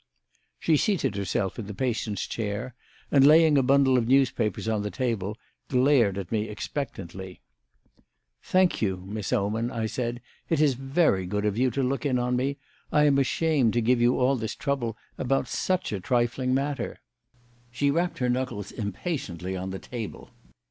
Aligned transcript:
She 0.57 0.77
seated 0.77 1.15
herself 1.15 1.59
in 1.59 1.67
the 1.67 1.75
patients' 1.75 2.25
chair 2.25 2.73
and, 3.11 3.23
laying 3.23 3.55
a 3.55 3.61
bundle 3.61 3.99
of 3.99 4.07
newspapers 4.07 4.67
on 4.67 4.81
the 4.81 4.89
table, 4.89 5.37
glared 5.67 6.17
at 6.17 6.31
me 6.31 6.49
expectantly. 6.49 7.39
"Thank 8.41 8.81
you, 8.81 9.05
Miss 9.05 9.31
Oman," 9.31 9.69
I 9.69 9.85
said. 9.85 10.19
"It 10.49 10.59
is 10.59 10.73
very 10.73 11.27
good 11.27 11.45
of 11.45 11.55
you 11.55 11.69
to 11.69 11.83
look 11.83 12.03
in 12.03 12.17
on 12.17 12.35
me. 12.35 12.57
I 12.91 13.03
am 13.03 13.19
ashamed 13.19 13.73
to 13.73 13.79
give 13.81 14.01
you 14.01 14.17
all 14.19 14.35
this 14.37 14.55
trouble 14.55 14.97
about 15.19 15.47
such 15.47 15.91
a 15.91 15.99
trifling 15.99 16.51
matter." 16.51 16.97
She 17.69 17.91
rapped 17.91 18.17
her 18.17 18.27
knuckles 18.27 18.71
impatiently 18.71 19.55
on 19.55 19.69
the 19.69 19.77
table. 19.77 20.31